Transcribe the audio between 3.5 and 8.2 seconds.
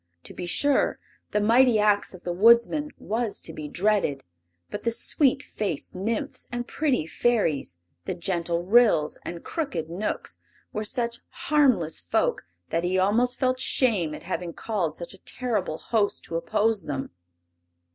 be dreaded, but the sweet faced Nymphs and pretty Fairies, the